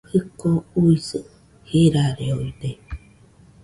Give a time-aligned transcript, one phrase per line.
[0.09, 0.49] Jɨko
[0.79, 1.19] uisɨ
[1.69, 2.69] jirareoide